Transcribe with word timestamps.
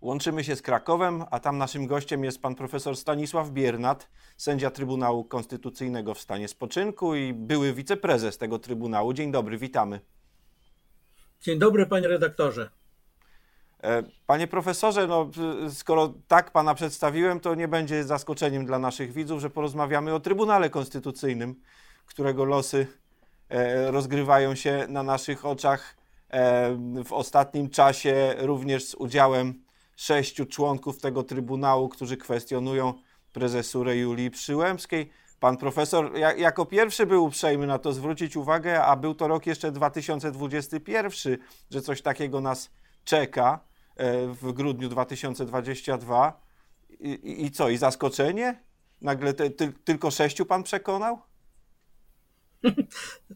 Łączymy 0.00 0.44
się 0.44 0.56
z 0.56 0.62
Krakowem, 0.62 1.24
a 1.30 1.40
tam 1.40 1.58
naszym 1.58 1.86
gościem 1.86 2.24
jest 2.24 2.42
pan 2.42 2.54
profesor 2.54 2.96
Stanisław 2.96 3.50
Biernat, 3.50 4.08
sędzia 4.36 4.70
Trybunału 4.70 5.24
Konstytucyjnego 5.24 6.14
w 6.14 6.20
stanie 6.20 6.48
spoczynku 6.48 7.14
i 7.14 7.32
były 7.32 7.72
wiceprezes 7.72 8.38
tego 8.38 8.58
Trybunału. 8.58 9.12
Dzień 9.12 9.32
dobry, 9.32 9.58
witamy. 9.58 10.00
Dzień 11.40 11.58
dobry, 11.58 11.86
panie 11.86 12.08
redaktorze. 12.08 12.70
E, 13.82 14.02
panie 14.26 14.46
profesorze, 14.46 15.06
no, 15.06 15.30
skoro 15.70 16.14
tak 16.28 16.50
pana 16.50 16.74
przedstawiłem, 16.74 17.40
to 17.40 17.54
nie 17.54 17.68
będzie 17.68 18.04
zaskoczeniem 18.04 18.66
dla 18.66 18.78
naszych 18.78 19.12
widzów, 19.12 19.40
że 19.40 19.50
porozmawiamy 19.50 20.14
o 20.14 20.20
Trybunale 20.20 20.70
Konstytucyjnym, 20.70 21.54
którego 22.06 22.44
losy 22.44 22.86
e, 23.48 23.90
rozgrywają 23.90 24.54
się 24.54 24.86
na 24.88 25.02
naszych 25.02 25.44
oczach 25.44 25.96
e, 26.30 26.70
w 27.04 27.12
ostatnim 27.12 27.70
czasie, 27.70 28.34
również 28.38 28.84
z 28.84 28.94
udziałem 28.94 29.69
sześciu 30.00 30.46
członków 30.46 31.00
tego 31.00 31.22
Trybunału, 31.22 31.88
którzy 31.88 32.16
kwestionują 32.16 32.94
prezesurę 33.32 33.96
Julii 33.96 34.30
Przyłębskiej. 34.30 35.10
Pan 35.40 35.56
profesor 35.56 36.12
jako 36.36 36.66
pierwszy 36.66 37.06
był 37.06 37.24
uprzejmy 37.24 37.66
na 37.66 37.78
to 37.78 37.92
zwrócić 37.92 38.36
uwagę, 38.36 38.84
a 38.84 38.96
był 38.96 39.14
to 39.14 39.28
rok 39.28 39.46
jeszcze 39.46 39.72
2021, 39.72 41.10
że 41.70 41.82
coś 41.82 42.02
takiego 42.02 42.40
nas 42.40 42.70
czeka 43.04 43.60
e, 43.96 44.26
w 44.26 44.52
grudniu 44.52 44.88
2022. 44.88 46.40
I, 46.90 47.44
i 47.44 47.50
co, 47.50 47.68
i 47.68 47.76
zaskoczenie? 47.76 48.62
Nagle 49.00 49.34
te, 49.34 49.50
ty, 49.50 49.72
tylko 49.84 50.10
sześciu 50.10 50.46
pan 50.46 50.62
przekonał? 50.62 51.18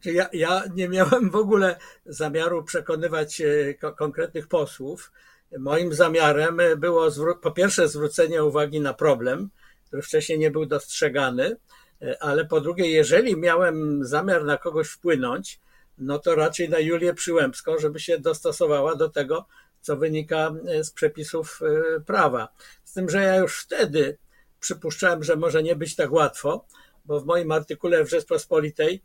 Ja, 0.05 0.29
ja, 0.33 0.63
nie 0.75 0.89
miałem 0.89 1.31
w 1.31 1.37
ogóle 1.37 1.79
zamiaru 2.07 2.65
przekonywać 2.65 3.41
e, 3.41 3.75
konkretnych 3.75 4.49
posłów. 4.49 5.13
Moim 5.59 5.95
zamiarem 5.95 6.59
było 6.77 7.09
po 7.43 7.51
pierwsze 7.51 7.89
zwrócenie 7.89 8.45
uwagi 8.45 8.81
na 8.81 8.95
problem, 8.95 9.51
który 9.87 10.03
wcześniej 10.03 10.39
nie 10.39 10.51
był 10.51 10.67
dostrzegany, 10.67 11.57
e, 12.03 12.23
ale 12.23 12.45
po 12.45 12.61
drugie, 12.61 12.91
jeżeli 12.91 13.37
miałem 13.37 14.05
zamiar 14.05 14.45
na 14.45 14.57
kogoś 14.57 14.89
wpłynąć, 14.89 15.61
no 15.99 16.19
to 16.19 16.35
raczej 16.35 16.69
na 16.69 16.79
Julię 16.79 17.15
Przyłębską, 17.15 17.79
żeby 17.79 18.01
się 18.01 18.19
dostosowała 18.19 18.97
do 18.97 19.09
tego, 19.09 19.47
co 19.81 19.97
wynika 19.97 20.55
e, 20.69 20.85
z 20.85 20.91
przepisów 20.91 21.61
e, 21.63 22.01
prawa. 22.01 22.49
Z 22.85 22.93
tym, 22.93 23.11
że 23.11 23.23
ja 23.23 23.37
już 23.37 23.61
wtedy 23.61 24.19
przypuszczałem, 24.61 25.25
że 25.25 25.37
może 25.37 25.63
nie 25.63 25.77
być 25.77 25.97
tak 25.97 26.13
łatwo, 26.13 26.67
bo 27.05 27.21
w 27.21 27.27
moim 27.27 27.53
artykule 27.53 28.05
w 28.05 28.11
Rzeczpospolitej 28.11 29.03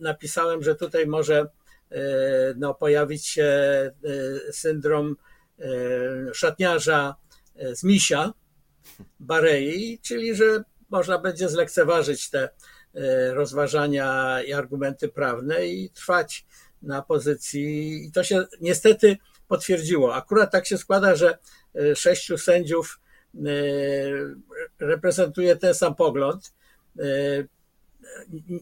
napisałem, 0.00 0.62
że 0.62 0.74
tutaj 0.74 1.06
może 1.06 1.46
no, 2.56 2.74
pojawić 2.74 3.26
się 3.26 3.50
syndrom 4.50 5.16
E, 5.16 5.31
szatniarza 6.34 7.14
e, 7.56 7.76
z 7.76 7.84
misia 7.84 8.32
Barei, 9.20 9.98
czyli 10.02 10.34
że 10.34 10.64
można 10.90 11.18
będzie 11.18 11.48
zlekceważyć 11.48 12.30
te 12.30 12.48
e, 12.94 13.34
rozważania 13.34 14.38
i 14.42 14.52
argumenty 14.52 15.08
prawne 15.08 15.66
i 15.66 15.90
trwać 15.90 16.46
na 16.82 17.02
pozycji. 17.02 18.06
I 18.06 18.12
to 18.12 18.24
się 18.24 18.44
niestety 18.60 19.16
potwierdziło. 19.48 20.14
Akurat 20.14 20.52
tak 20.52 20.66
się 20.66 20.78
składa, 20.78 21.16
że 21.16 21.38
sześciu 21.94 22.38
sędziów 22.38 23.00
reprezentuje 24.78 25.56
ten 25.56 25.74
sam 25.74 25.94
pogląd. 25.94 26.54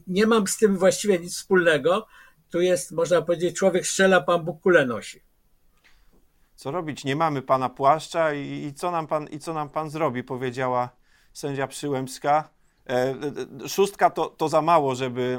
Nie 0.06 0.26
mam 0.26 0.46
z 0.46 0.58
tym 0.58 0.78
właściwie 0.78 1.18
nic 1.18 1.36
wspólnego. 1.36 2.06
Tu 2.50 2.60
jest, 2.60 2.92
można 2.92 3.22
powiedzieć, 3.22 3.56
człowiek 3.56 3.86
strzela, 3.86 4.20
pan 4.20 4.44
Bóg 4.44 4.60
kule 4.60 4.86
nosi 4.86 5.22
co 6.60 6.70
robić? 6.70 7.04
Nie 7.04 7.16
mamy 7.16 7.42
pana 7.42 7.68
płaszcza 7.68 8.34
i, 8.34 8.64
i, 8.64 8.74
co, 8.74 8.90
nam 8.90 9.06
pan, 9.06 9.28
i 9.28 9.38
co 9.38 9.54
nam 9.54 9.68
pan 9.68 9.90
zrobi? 9.90 10.24
Powiedziała 10.24 10.88
sędzia 11.32 11.66
Przyłębska. 11.66 12.48
E, 12.88 13.14
e 13.64 13.68
szóstka 13.68 14.10
to, 14.10 14.26
to 14.26 14.48
za 14.48 14.62
mało, 14.62 14.94
żeby, 14.94 15.38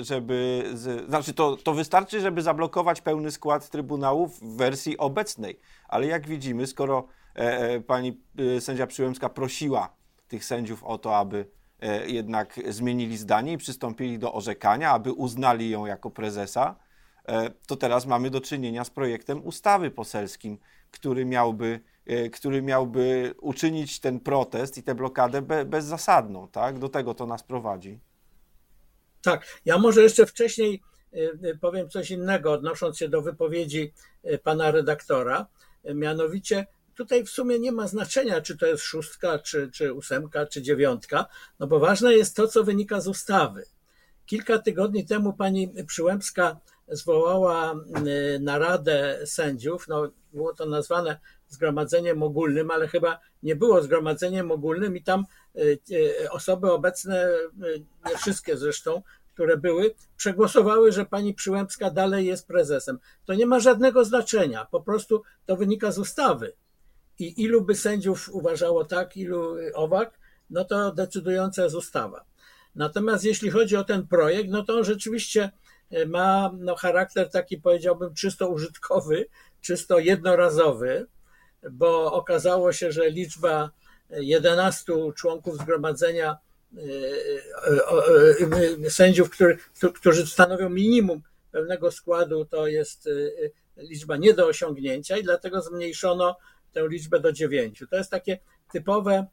żeby 0.00 0.64
z, 0.74 1.08
znaczy 1.08 1.34
to, 1.34 1.56
to 1.56 1.74
wystarczy, 1.74 2.20
żeby 2.20 2.42
zablokować 2.42 3.00
pełny 3.00 3.30
skład 3.30 3.70
Trybunału 3.70 4.28
w 4.28 4.56
wersji 4.56 4.98
obecnej. 4.98 5.58
Ale 5.88 6.06
jak 6.06 6.26
widzimy, 6.26 6.66
skoro 6.66 7.06
e, 7.36 7.58
e 7.58 7.80
pani 7.80 8.20
e, 8.56 8.60
sędzia 8.60 8.86
Przyłębska 8.86 9.28
prosiła 9.28 9.94
tych 10.28 10.44
sędziów 10.44 10.84
o 10.84 10.98
to, 10.98 11.16
aby 11.16 11.46
e, 11.80 12.08
jednak 12.08 12.60
zmienili 12.68 13.16
zdanie 13.16 13.52
i 13.52 13.58
przystąpili 13.58 14.18
do 14.18 14.32
orzekania, 14.32 14.90
aby 14.90 15.12
uznali 15.12 15.70
ją 15.70 15.86
jako 15.86 16.10
prezesa, 16.10 16.76
E, 16.76 16.89
to 17.66 17.76
teraz 17.76 18.06
mamy 18.06 18.30
do 18.30 18.40
czynienia 18.40 18.84
z 18.84 18.90
projektem 18.90 19.46
ustawy 19.46 19.90
poselskim, 19.90 20.58
który 20.90 21.24
miałby, 21.24 21.80
e, 22.06 22.30
który 22.30 22.62
miałby 22.62 23.34
uczynić 23.40 24.00
ten 24.00 24.20
protest 24.20 24.78
i 24.78 24.82
tę 24.82 24.94
blokadę 24.94 25.42
be, 25.42 25.64
bezzasadną. 25.64 26.48
Tak? 26.48 26.78
Do 26.78 26.88
tego 26.88 27.14
to 27.14 27.26
nas 27.26 27.42
prowadzi. 27.42 28.00
Tak, 29.22 29.60
ja 29.64 29.78
może 29.78 30.02
jeszcze 30.02 30.26
wcześniej 30.26 30.82
e, 31.12 31.54
powiem 31.60 31.88
coś 31.88 32.10
innego, 32.10 32.52
odnosząc 32.52 32.98
się 32.98 33.08
do 33.08 33.22
wypowiedzi 33.22 33.92
pana 34.42 34.70
redaktora. 34.70 35.46
Mianowicie 35.94 36.66
tutaj 36.94 37.24
w 37.24 37.30
sumie 37.30 37.58
nie 37.58 37.72
ma 37.72 37.88
znaczenia, 37.88 38.40
czy 38.40 38.58
to 38.58 38.66
jest 38.66 38.82
szóstka, 38.82 39.38
czy, 39.38 39.70
czy 39.70 39.92
ósemka, 39.92 40.46
czy 40.46 40.62
dziewiątka, 40.62 41.26
no 41.58 41.66
bo 41.66 41.78
ważne 41.78 42.14
jest 42.14 42.36
to, 42.36 42.48
co 42.48 42.64
wynika 42.64 43.00
z 43.00 43.08
ustawy. 43.08 43.64
Kilka 44.26 44.58
tygodni 44.58 45.06
temu 45.06 45.32
pani 45.32 45.84
Przyłębska 45.86 46.60
zwołała 46.90 47.74
y, 47.74 48.40
naradę 48.40 49.18
sędziów. 49.24 49.88
No, 49.88 50.10
było 50.32 50.54
to 50.54 50.66
nazwane 50.66 51.20
zgromadzeniem 51.48 52.22
ogólnym, 52.22 52.70
ale 52.70 52.88
chyba 52.88 53.20
nie 53.42 53.56
było 53.56 53.82
zgromadzeniem 53.82 54.50
ogólnym 54.50 54.96
i 54.96 55.02
tam 55.02 55.24
y, 55.56 55.78
y, 55.90 56.30
osoby 56.30 56.72
obecne, 56.72 57.28
nie 58.10 58.16
wszystkie 58.16 58.56
zresztą, 58.56 59.02
które 59.34 59.56
były, 59.56 59.94
przegłosowały, 60.16 60.92
że 60.92 61.04
pani 61.04 61.34
Przyłębska 61.34 61.90
dalej 61.90 62.26
jest 62.26 62.46
prezesem. 62.46 62.98
To 63.24 63.34
nie 63.34 63.46
ma 63.46 63.60
żadnego 63.60 64.04
znaczenia, 64.04 64.66
po 64.70 64.80
prostu 64.80 65.22
to 65.46 65.56
wynika 65.56 65.92
z 65.92 65.98
ustawy. 65.98 66.52
I 67.18 67.42
ilu 67.42 67.62
by 67.62 67.74
sędziów 67.74 68.28
uważało 68.32 68.84
tak, 68.84 69.16
ilu 69.16 69.56
owak, 69.74 70.18
no 70.50 70.64
to 70.64 70.92
decydująca 70.92 71.64
jest 71.64 71.76
ustawa. 71.76 72.24
Natomiast 72.74 73.24
jeśli 73.24 73.50
chodzi 73.50 73.76
o 73.76 73.84
ten 73.84 74.06
projekt, 74.06 74.50
no 74.50 74.64
to 74.64 74.84
rzeczywiście 74.84 75.50
ma 76.06 76.52
no, 76.58 76.76
charakter 76.76 77.30
taki, 77.30 77.58
powiedziałbym, 77.58 78.14
czysto 78.14 78.48
użytkowy, 78.48 79.26
czysto 79.60 79.98
jednorazowy, 79.98 81.06
bo 81.70 82.12
okazało 82.12 82.72
się, 82.72 82.92
że 82.92 83.10
liczba 83.10 83.70
11 84.10 84.92
członków 85.16 85.56
zgromadzenia 85.58 86.38
e, 86.76 86.80
e, 88.82 88.86
e, 88.86 88.90
sędziów, 88.90 89.30
który, 89.30 89.58
którzy 89.94 90.26
stanowią 90.26 90.70
minimum 90.70 91.22
pełnego 91.52 91.90
składu, 91.90 92.44
to 92.44 92.66
jest 92.66 93.08
liczba 93.76 94.16
nie 94.16 94.34
do 94.34 94.46
osiągnięcia 94.46 95.16
i 95.16 95.22
dlatego 95.22 95.62
zmniejszono 95.62 96.36
tę 96.72 96.88
liczbę 96.88 97.20
do 97.20 97.32
dziewięciu. 97.32 97.86
To 97.86 97.96
jest 97.96 98.10
takie 98.10 98.38
typowe 98.72 99.26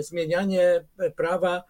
zmienianie 0.00 0.84
prawa 1.16 1.64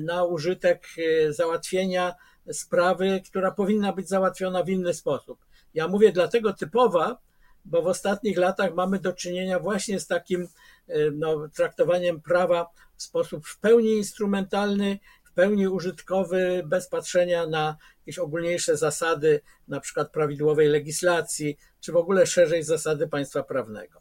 na 0.00 0.24
użytek 0.24 0.86
załatwienia 1.30 2.14
sprawy, 2.52 3.22
która 3.26 3.50
powinna 3.50 3.92
być 3.92 4.08
załatwiona 4.08 4.62
w 4.62 4.68
inny 4.68 4.94
sposób. 4.94 5.38
Ja 5.74 5.88
mówię 5.88 6.12
dlatego 6.12 6.52
typowa, 6.52 7.18
bo 7.64 7.82
w 7.82 7.86
ostatnich 7.86 8.38
latach 8.38 8.74
mamy 8.74 8.98
do 8.98 9.12
czynienia 9.12 9.58
właśnie 9.58 10.00
z 10.00 10.06
takim 10.06 10.48
e, 10.88 11.10
no, 11.10 11.48
traktowaniem 11.48 12.20
prawa 12.20 12.70
w 12.96 13.02
sposób 13.02 13.46
w 13.46 13.58
pełni 13.58 13.92
instrumentalny, 13.92 14.98
w 15.24 15.32
pełni 15.32 15.68
użytkowy, 15.68 16.62
bez 16.66 16.88
patrzenia 16.88 17.46
na 17.46 17.76
jakieś 17.98 18.18
ogólniejsze 18.18 18.76
zasady, 18.76 19.40
na 19.68 19.80
przykład 19.80 20.10
prawidłowej 20.10 20.68
legislacji, 20.68 21.58
czy 21.80 21.92
w 21.92 21.96
ogóle 21.96 22.26
szerzej 22.26 22.62
zasady 22.62 23.08
państwa 23.08 23.42
prawnego. 23.42 24.00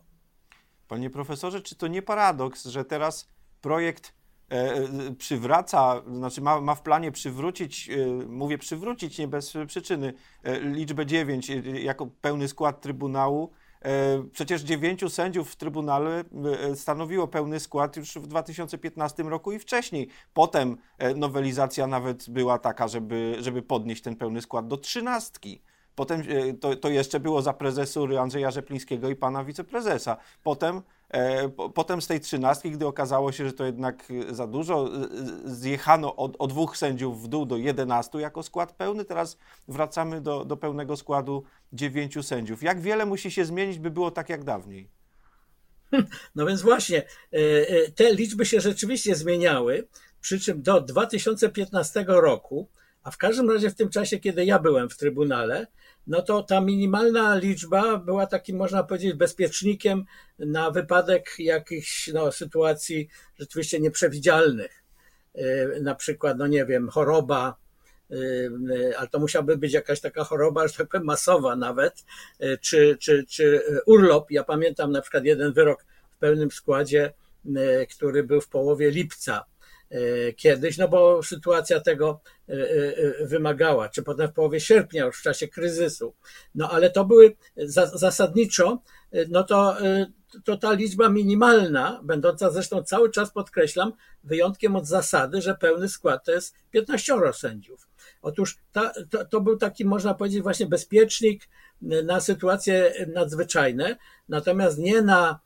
Panie 0.88 1.10
profesorze, 1.10 1.62
czy 1.62 1.76
to 1.76 1.88
nie 1.88 2.02
paradoks, 2.02 2.66
że 2.66 2.86
teraz 2.86 3.30
projekt 3.62 4.14
przywraca, 5.18 6.02
znaczy 6.14 6.42
ma, 6.42 6.62
ma 6.62 6.76
w 6.76 6.82
planie 6.82 7.12
przywrócić, 7.12 7.90
e, 7.90 8.08
mówię 8.28 8.58
przywrócić 8.58 9.18
nie 9.18 9.28
bez 9.28 9.54
przyczyny, 9.68 10.14
liczbę 10.62 11.06
9 11.06 11.52
jako 11.74 12.08
pełny 12.22 12.48
skład 12.48 12.82
Trybunału. 12.82 13.52
Przecież 14.32 14.62
dziewięciu 14.62 15.10
sędziów 15.10 15.52
w 15.52 15.56
Trybunale 15.56 16.24
stanowiło 16.76 17.28
pełny 17.28 17.60
skład 17.60 17.98
już 17.98 18.16
w 18.16 18.28
2015 18.28 19.24
roku 19.24 19.52
i 19.52 19.60
wcześniej. 19.60 20.08
Potem 20.34 20.78
nowelizacja 21.16 21.88
nawet 21.88 22.30
była 22.30 22.60
taka, 22.60 22.88
żeby, 22.88 23.36
żeby 23.40 23.62
podnieść 23.62 24.02
ten 24.02 24.16
pełny 24.16 24.42
skład 24.42 24.68
do 24.68 24.78
trzynastki. 24.78 25.62
Potem 25.96 26.24
to, 26.60 26.76
to 26.76 26.90
jeszcze 26.90 27.20
było 27.20 27.42
za 27.42 27.54
prezesury 27.54 28.20
Andrzeja 28.20 28.52
Rzeplińskiego 28.52 29.10
i 29.10 29.16
pana 29.16 29.44
wiceprezesa. 29.44 30.18
Potem 30.44 30.82
E, 31.14 31.50
potem 31.50 32.02
z 32.02 32.08
tej 32.08 32.20
trzynastki, 32.20 32.72
gdy 32.72 32.88
okazało 32.88 33.32
się, 33.32 33.46
że 33.46 33.54
to 33.54 33.66
jednak 33.66 34.04
za 34.30 34.48
dużo, 34.48 34.90
zjechano 35.46 36.16
od, 36.16 36.36
od 36.40 36.50
dwóch 36.50 36.78
sędziów 36.78 37.24
w 37.24 37.28
dół 37.28 37.46
do 37.46 37.58
11 37.58 38.20
jako 38.20 38.44
skład 38.44 38.72
pełny. 38.72 39.06
Teraz 39.06 39.38
wracamy 39.68 40.22
do, 40.22 40.46
do 40.46 40.58
pełnego 40.58 40.98
składu 40.98 41.44
dziewięciu 41.74 42.24
sędziów. 42.24 42.64
Jak 42.64 42.82
wiele 42.82 43.06
musi 43.06 43.32
się 43.32 43.46
zmienić, 43.46 43.80
by 43.80 43.92
było 43.92 44.12
tak 44.12 44.30
jak 44.30 44.44
dawniej? 44.44 44.90
No 46.36 46.46
więc 46.46 46.62
właśnie, 46.62 47.04
te 47.96 48.14
liczby 48.14 48.46
się 48.46 48.62
rzeczywiście 48.62 49.16
zmieniały, 49.16 49.88
przy 50.22 50.40
czym 50.40 50.62
do 50.62 50.82
2015 50.82 52.06
roku, 52.08 52.68
a 53.04 53.12
w 53.12 53.18
każdym 53.18 53.52
razie 53.52 53.70
w 53.70 53.76
tym 53.76 53.90
czasie, 53.90 54.20
kiedy 54.20 54.46
ja 54.46 54.60
byłem 54.60 54.90
w 54.90 54.98
Trybunale, 54.98 55.68
no 56.08 56.22
to 56.22 56.44
ta 56.44 56.62
minimalna 56.62 57.36
liczba 57.36 57.98
była 57.98 58.28
takim, 58.28 58.58
można 58.58 58.84
powiedzieć, 58.84 59.14
bezpiecznikiem 59.14 60.06
na 60.40 60.72
wypadek 60.72 61.36
jakichś 61.40 62.08
no, 62.08 62.32
sytuacji 62.32 63.08
rzeczywiście 63.40 63.80
nieprzewidzialnych. 63.80 64.84
Y, 65.36 65.80
na 65.82 65.96
przykład, 65.96 66.38
no 66.38 66.48
nie 66.48 66.66
wiem, 66.66 66.90
choroba, 66.90 67.56
y, 68.12 68.16
y, 68.72 68.98
ale 68.98 69.08
to 69.08 69.20
musiałaby 69.20 69.58
być 69.58 69.74
jakaś 69.74 70.02
taka 70.02 70.24
choroba, 70.24 70.68
że 70.68 70.74
tak 70.74 70.88
powiem, 70.88 71.06
masowa 71.06 71.56
nawet, 71.56 72.06
czy, 72.62 72.98
czy, 73.00 73.26
czy 73.30 73.62
urlop. 73.86 74.32
Ja 74.32 74.44
pamiętam 74.44 74.92
na 74.92 75.02
przykład 75.02 75.26
jeden 75.26 75.54
wyrok 75.54 75.86
w 76.10 76.18
pełnym 76.18 76.52
składzie, 76.52 77.14
który 77.90 78.24
był 78.24 78.42
w 78.42 78.48
połowie 78.48 78.92
lipca 78.92 79.46
kiedyś, 80.38 80.78
no 80.78 80.88
bo 80.88 81.24
sytuacja 81.24 81.80
tego 81.80 82.22
e, 82.50 82.54
e, 82.54 83.26
wymagała, 83.26 83.90
czy 83.90 84.04
potem 84.04 84.28
w 84.28 84.34
połowie 84.34 84.60
sierpnia, 84.60 85.06
już 85.06 85.20
w 85.20 85.22
czasie 85.22 85.48
kryzysu. 85.48 86.14
No 86.56 86.70
ale 86.72 86.90
to 86.90 87.06
były 87.06 87.36
zasadniczo, 87.94 88.82
no 89.30 89.44
to, 89.44 89.78
to 90.46 90.58
ta 90.58 90.74
liczba 90.74 91.10
minimalna, 91.10 92.02
będąca 92.04 92.52
zresztą 92.52 92.84
cały 92.84 93.12
czas 93.12 93.32
podkreślam, 93.32 93.94
wyjątkiem 94.24 94.76
od 94.76 94.88
zasady, 94.88 95.42
że 95.42 95.56
pełny 95.56 95.90
skład 95.90 96.26
to 96.26 96.32
jest 96.32 96.56
15 96.72 97.14
sędziów. 97.34 97.88
Otóż 98.22 98.58
ta, 98.72 98.92
to, 99.10 99.26
to 99.26 99.42
był 99.42 99.58
taki, 99.58 99.86
można 99.86 100.14
powiedzieć, 100.14 100.42
właśnie 100.42 100.66
bezpiecznik 100.66 101.50
na 101.82 102.22
sytuacje 102.22 102.94
nadzwyczajne, 103.14 103.98
natomiast 104.30 104.78
nie 104.78 105.02
na 105.02 105.40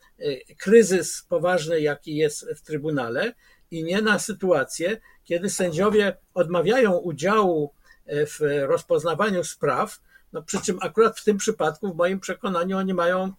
kryzys 0.60 1.26
poważny, 1.30 1.82
jaki 1.82 2.16
jest 2.16 2.48
w 2.56 2.62
Trybunale, 2.62 3.34
i 3.72 3.84
nie 3.84 4.02
na 4.02 4.20
sytuację, 4.20 4.98
kiedy 5.24 5.50
sędziowie 5.50 6.18
odmawiają 6.34 6.98
udziału 6.98 7.74
e, 8.06 8.26
w 8.26 8.40
rozpoznawaniu 8.62 9.44
spraw, 9.44 10.00
no 10.34 10.44
przy 10.44 10.62
czym 10.62 10.78
akurat 10.82 11.20
w 11.20 11.24
tym 11.24 11.38
przypadku, 11.38 11.94
w 11.94 11.96
moim 11.96 12.20
przekonaniu, 12.20 12.78
oni 12.78 12.94
mają 12.94 13.32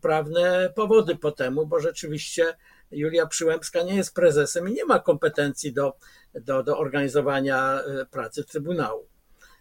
prawne 0.00 0.72
powody 0.74 1.16
po 1.16 1.32
temu, 1.32 1.66
bo 1.66 1.80
rzeczywiście 1.80 2.56
Julia 2.90 3.26
Przyłębska 3.26 3.82
nie 3.82 3.96
jest 3.96 4.14
prezesem 4.14 4.68
i 4.68 4.72
nie 4.72 4.84
ma 4.84 4.98
kompetencji 4.98 5.72
do, 5.72 5.96
do, 6.34 6.62
do 6.62 6.78
organizowania 6.78 7.82
e, 7.82 8.06
pracy 8.06 8.44
Trybunału. 8.44 9.06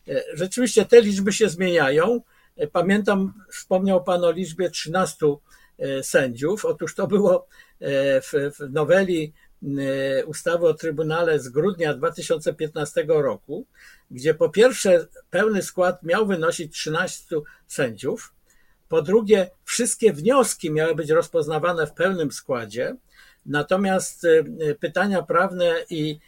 E, 0.07 0.24
rzeczywiście 0.33 0.86
te 0.86 1.01
liczby 1.01 1.33
się 1.33 1.50
zmieniają. 1.50 2.22
Pamiętam, 2.72 3.33
wspomniał 3.51 4.04
Pan 4.04 4.24
o 4.24 4.31
liczbie 4.31 4.69
13 4.69 5.25
sędziów. 6.01 6.66
Otóż 6.66 6.95
to 6.95 7.07
było 7.07 7.48
w, 7.81 8.51
w 8.60 8.72
noweli 8.72 9.33
ustawy 10.25 10.67
o 10.67 10.73
Trybunale 10.73 11.39
z 11.39 11.50
grudnia 11.50 11.94
2015 11.94 13.06
roku, 13.07 13.65
gdzie 14.12 14.33
po 14.33 14.50
pierwsze 14.50 15.07
pełny 15.29 15.62
skład 15.62 16.03
miał 16.03 16.27
wynosić 16.27 16.73
13 16.73 17.35
sędziów, 17.67 18.33
po 18.89 19.01
drugie 19.01 19.50
wszystkie 19.63 20.13
wnioski 20.13 20.71
miały 20.71 20.95
być 20.95 21.09
rozpoznawane 21.09 21.88
w 21.88 21.94
pełnym 21.94 22.31
składzie, 22.31 22.95
natomiast 23.45 24.23
y, 24.23 24.45
y, 24.62 24.75
pytania 24.75 25.23
prawne 25.23 25.75
i 25.89 26.19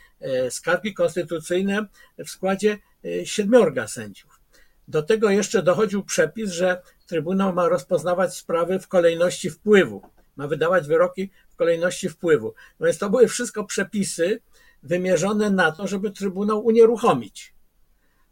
skargi 0.49 0.93
konstytucyjne 0.93 1.85
w 2.17 2.29
składzie 2.29 2.77
siedmiorga 3.23 3.87
sędziów. 3.87 4.39
Do 4.87 5.03
tego 5.03 5.29
jeszcze 5.29 5.63
dochodził 5.63 6.03
przepis, 6.03 6.51
że 6.51 6.81
Trybunał 7.07 7.53
ma 7.53 7.69
rozpoznawać 7.69 8.35
sprawy 8.35 8.79
w 8.79 8.87
kolejności 8.87 9.49
wpływu, 9.49 10.01
ma 10.37 10.47
wydawać 10.47 10.87
wyroki 10.87 11.31
kolejności 11.55 12.09
wpływu. 12.09 12.53
No 12.79 12.85
więc 12.85 12.97
to 12.97 13.09
były 13.09 13.27
wszystko 13.27 13.63
przepisy 13.63 14.41
wymierzone 14.83 15.49
na 15.49 15.71
to, 15.71 15.87
żeby 15.87 16.11
Trybunał 16.11 16.65
unieruchomić, 16.65 17.53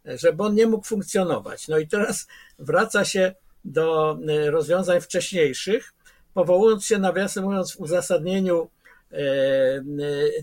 żeby 0.04 0.42
on 0.42 0.54
nie 0.54 0.66
mógł 0.66 0.86
funkcjonować. 0.86 1.68
No 1.68 1.78
i 1.78 1.88
teraz 1.88 2.26
wraca 2.58 3.04
się 3.04 3.34
do 3.64 4.18
e, 4.28 4.50
rozwiązań 4.50 5.00
wcześniejszych, 5.00 5.94
powołując 6.34 6.84
się, 6.84 6.98
nawiasem 6.98 7.44
mówiąc, 7.44 7.72
w 7.72 7.80
uzasadnieniu 7.80 8.70
e, 9.12 9.16
e, 9.16 9.82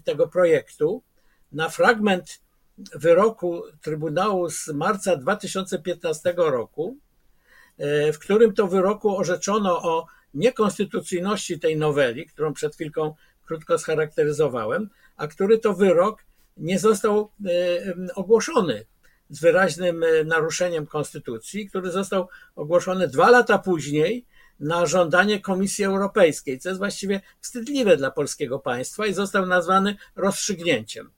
tego 0.04 0.28
projektu 0.28 1.02
na 1.52 1.70
fragment 1.70 2.42
wyroku 2.96 3.62
Trybunału 3.82 4.50
z 4.50 4.68
marca 4.68 5.16
2015 5.16 6.34
roku, 6.38 6.98
w 8.14 8.18
którym 8.20 8.54
to 8.54 8.68
wyroku 8.68 9.18
orzeczono 9.18 9.82
o 9.82 10.06
niekonstytucyjności 10.34 11.60
tej 11.60 11.78
noweli, 11.78 12.26
którą 12.26 12.54
przed 12.54 12.76
chwilką 12.76 13.16
krótko 13.46 13.80
scharakteryzowałem, 13.80 14.90
a 15.18 15.28
który 15.28 15.58
to 15.58 15.74
wyrok 15.74 16.26
nie 16.58 16.80
został 16.80 17.32
e, 17.46 18.14
ogłoszony 18.16 18.86
z 19.30 19.40
wyraźnym 19.40 20.04
e, 20.04 20.24
naruszeniem 20.24 20.88
konstytucji, 20.88 21.70
który 21.70 21.92
został 21.92 22.28
ogłoszony 22.56 23.08
dwa 23.08 23.30
lata 23.30 23.58
później 23.58 24.26
na 24.60 24.86
żądanie 24.86 25.40
Komisji 25.40 25.86
Europejskiej, 25.86 26.60
co 26.60 26.70
jest 26.70 26.80
właściwie 26.80 27.22
wstydliwe 27.42 27.98
dla 27.98 28.12
polskiego 28.12 28.60
państwa 28.60 29.06
i 29.06 29.14
został 29.14 29.46
nazwany 29.46 29.96
rozstrzygnięciem. 30.16 31.12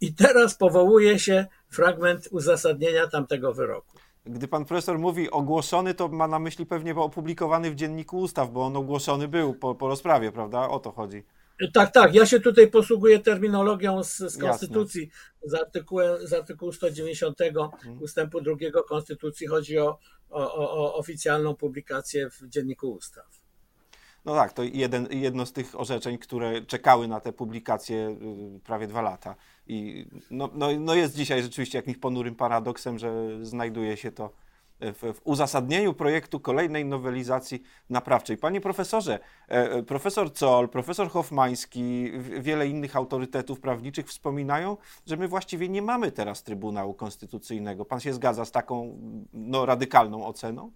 I 0.00 0.14
teraz 0.14 0.54
powołuje 0.54 1.18
się 1.18 1.46
fragment 1.68 2.28
uzasadnienia 2.30 3.06
tamtego 3.06 3.54
wyroku. 3.54 3.97
Gdy 4.28 4.48
pan 4.48 4.64
profesor 4.64 4.98
mówi 4.98 5.30
ogłoszony, 5.30 5.94
to 5.94 6.08
ma 6.08 6.28
na 6.28 6.38
myśli 6.38 6.66
pewnie 6.66 6.94
opublikowany 6.94 7.70
w 7.70 7.74
dzienniku 7.74 8.18
ustaw, 8.18 8.50
bo 8.50 8.66
on 8.66 8.76
ogłoszony 8.76 9.28
był 9.28 9.54
po, 9.54 9.74
po 9.74 9.88
rozprawie, 9.88 10.32
prawda? 10.32 10.68
O 10.68 10.78
to 10.78 10.92
chodzi. 10.92 11.24
Tak, 11.72 11.92
tak. 11.92 12.14
Ja 12.14 12.26
się 12.26 12.40
tutaj 12.40 12.70
posługuję 12.70 13.18
terminologią 13.18 14.04
z, 14.04 14.16
z 14.16 14.38
Konstytucji, 14.38 15.10
z, 15.42 15.54
artykułem, 15.54 16.26
z 16.26 16.32
artykułu 16.32 16.72
190 16.72 17.40
mhm. 17.40 18.02
ustępu 18.02 18.40
drugiego 18.40 18.82
Konstytucji. 18.82 19.46
Chodzi 19.46 19.78
o, 19.78 19.98
o, 20.30 20.70
o 20.70 20.94
oficjalną 20.94 21.54
publikację 21.54 22.30
w 22.30 22.48
dzienniku 22.48 22.90
ustaw. 22.90 23.48
No 24.24 24.34
tak, 24.34 24.52
to 24.52 24.62
jeden, 24.62 25.08
jedno 25.10 25.46
z 25.46 25.52
tych 25.52 25.80
orzeczeń, 25.80 26.18
które 26.18 26.62
czekały 26.62 27.08
na 27.08 27.20
te 27.20 27.32
publikacje 27.32 28.16
y, 28.56 28.60
prawie 28.60 28.86
dwa 28.86 29.02
lata. 29.02 29.36
I 29.68 30.06
no, 30.30 30.50
no, 30.54 30.68
no 30.80 30.94
jest 30.94 31.16
dzisiaj 31.16 31.42
rzeczywiście 31.42 31.78
jakimś 31.78 31.96
ponurym 31.96 32.34
paradoksem, 32.34 32.98
że 32.98 33.38
znajduje 33.42 33.96
się 33.96 34.12
to 34.12 34.32
w, 34.80 35.14
w, 35.14 35.20
uzasadnieniu 35.24 35.94
projektu 35.94 36.40
kolejnej 36.40 36.84
nowelizacji 36.84 37.62
naprawczej. 37.90 38.36
Panie 38.36 38.60
profesorze, 38.60 39.18
e, 39.48 39.52
e, 39.52 39.82
profesor 39.82 40.30
Zoll, 40.34 40.68
profesor 40.68 41.10
Hofmański, 41.10 42.12
wiele 42.40 42.66
innych 42.66 42.96
autorytetów 42.96 43.60
prawniczych 43.60 44.06
wspominają, 44.06 44.76
że 45.06 45.16
my 45.16 45.28
właściwie 45.28 45.68
nie 45.68 45.82
mamy 45.82 46.12
teraz 46.12 46.42
Trybunału 46.42 46.94
Konstytucyjnego. 46.94 47.84
Pan 47.84 48.00
się 48.00 48.12
zgadza 48.12 48.44
z 48.44 48.50
taką 48.50 48.98
no, 49.32 49.66
radykalną 49.66 50.26
oceną? 50.26 50.72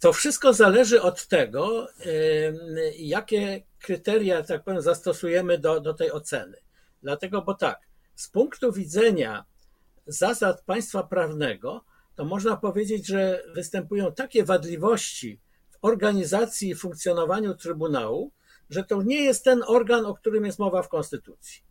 To 0.00 0.12
wszystko 0.12 0.52
zależy 0.52 1.02
od 1.02 1.26
tego, 1.26 1.88
jakie 2.98 3.62
kryteria, 3.80 4.42
tak 4.42 4.64
powiem, 4.64 4.82
zastosujemy 4.82 5.58
do, 5.58 5.80
do 5.80 5.94
tej 5.94 6.12
oceny. 6.12 6.56
Dlatego, 7.02 7.42
bo 7.42 7.54
tak, 7.54 7.80
z 8.14 8.28
punktu 8.28 8.72
widzenia 8.72 9.44
zasad 10.06 10.62
państwa 10.62 11.02
prawnego, 11.02 11.84
to 12.14 12.24
można 12.24 12.56
powiedzieć, 12.56 13.06
że 13.06 13.42
występują 13.54 14.12
takie 14.12 14.44
wadliwości 14.44 15.40
w 15.70 15.78
organizacji 15.82 16.70
i 16.70 16.74
funkcjonowaniu 16.74 17.54
Trybunału, 17.54 18.32
że 18.70 18.84
to 18.84 19.02
nie 19.02 19.24
jest 19.24 19.44
ten 19.44 19.62
organ, 19.66 20.06
o 20.06 20.14
którym 20.14 20.44
jest 20.44 20.58
mowa 20.58 20.82
w 20.82 20.88
Konstytucji. 20.88 21.62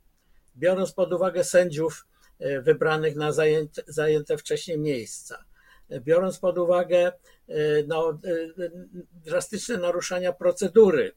Biorąc 0.55 0.91
pod 0.91 1.13
uwagę 1.13 1.43
sędziów 1.43 2.07
e, 2.39 2.61
wybranych 2.61 3.15
na 3.15 3.31
zajęte, 3.31 3.83
zajęte 3.87 4.37
wcześniej 4.37 4.79
miejsca, 4.79 5.45
biorąc 6.01 6.39
pod 6.39 6.57
uwagę 6.57 7.07
e, 7.07 7.13
no, 7.87 8.09
e, 8.09 8.15
drastyczne 9.25 9.77
naruszenia 9.77 10.33
procedury 10.33 11.11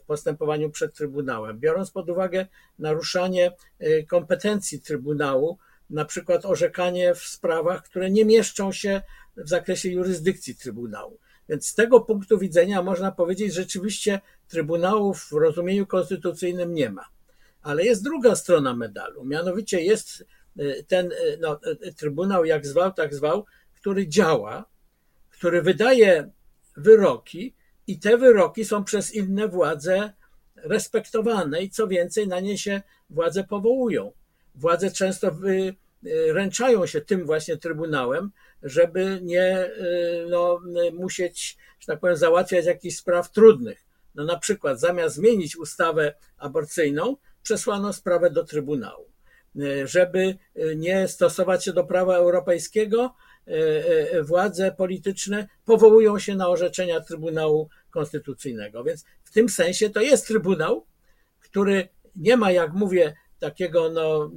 postępowaniu 0.06 0.70
przed 0.70 0.94
Trybunałem, 0.94 1.58
biorąc 1.58 1.90
pod 1.90 2.10
uwagę 2.10 2.46
naruszanie 2.78 3.52
kompetencji 4.08 4.80
Trybunału, 4.80 5.58
na 5.90 6.04
przykład 6.04 6.44
orzekanie 6.44 7.14
w 7.14 7.18
sprawach, 7.18 7.82
które 7.82 8.10
nie 8.10 8.24
mieszczą 8.24 8.72
się 8.72 9.02
w 9.36 9.48
zakresie 9.48 9.88
jurysdykcji 9.88 10.56
Trybunału. 10.56 11.18
Więc 11.48 11.66
z 11.68 11.74
tego 11.74 12.00
punktu 12.00 12.38
widzenia 12.38 12.82
można 12.82 13.12
powiedzieć, 13.12 13.54
że 13.54 13.62
rzeczywiście 13.62 14.20
Trybunału 14.48 15.14
w 15.14 15.32
rozumieniu 15.32 15.86
konstytucyjnym 15.86 16.74
nie 16.74 16.90
ma. 16.90 17.04
Ale 17.62 17.84
jest 17.84 18.04
druga 18.04 18.36
strona 18.36 18.74
medalu, 18.74 19.24
mianowicie 19.24 19.80
jest 19.80 20.24
y, 20.60 20.84
ten 20.88 21.12
y, 21.12 21.38
no, 21.40 21.60
Trybunał, 21.96 22.44
jak 22.44 22.66
zwał, 22.66 22.92
tak 22.92 23.14
zwał, 23.14 23.44
który 23.74 24.08
działa, 24.08 24.64
który 25.30 25.62
wydaje 25.62 26.30
wyroki 26.76 27.54
i 27.86 27.98
te 27.98 28.18
wyroki 28.18 28.64
są 28.64 28.84
przez 28.84 29.14
inne 29.14 29.48
władze 29.48 30.12
respektowane 30.56 31.62
i 31.62 31.70
co 31.70 31.88
więcej, 31.88 32.28
na 32.28 32.40
nie 32.40 32.58
się 32.58 32.82
władze 33.10 33.44
powołują. 33.44 34.12
Władze 34.54 34.90
często 34.90 35.36
ręczają 36.28 36.86
się 36.86 37.00
tym 37.00 37.26
właśnie 37.26 37.56
Trybunałem, 37.56 38.30
żeby 38.62 39.18
nie 39.22 39.70
no, 40.30 40.60
musieć, 40.92 41.56
że 41.80 41.86
tak 41.86 42.00
powiem, 42.00 42.16
załatwiać 42.16 42.66
jakichś 42.66 42.96
spraw 42.96 43.30
trudnych. 43.30 43.84
No 44.14 44.24
na 44.24 44.38
przykład 44.38 44.80
zamiast 44.80 45.14
zmienić 45.14 45.56
ustawę 45.56 46.14
aborcyjną, 46.38 47.16
przesłano 47.42 47.92
sprawę 47.92 48.30
do 48.30 48.44
Trybunału. 48.44 49.06
Żeby 49.84 50.36
nie 50.76 51.08
stosować 51.08 51.64
się 51.64 51.72
do 51.72 51.84
prawa 51.84 52.16
europejskiego, 52.16 53.14
władze 54.22 54.72
polityczne 54.72 55.48
powołują 55.64 56.18
się 56.18 56.34
na 56.36 56.48
orzeczenia 56.48 57.00
Trybunału 57.00 57.68
Konstytucyjnego. 57.90 58.84
Więc 58.84 59.04
w 59.24 59.32
tym 59.32 59.48
sensie 59.48 59.90
to 59.90 60.00
jest 60.00 60.26
Trybunał, 60.26 60.86
który 61.40 61.88
nie 62.16 62.36
ma, 62.36 62.50
jak 62.50 62.72
mówię, 62.72 63.14
takiego 63.38 63.90
no, 63.90 64.30